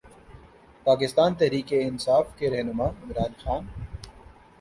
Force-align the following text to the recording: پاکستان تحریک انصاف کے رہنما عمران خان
پاکستان 0.85 1.33
تحریک 1.39 1.73
انصاف 1.79 2.25
کے 2.37 2.49
رہنما 2.49 2.85
عمران 3.03 3.33
خان 3.43 3.67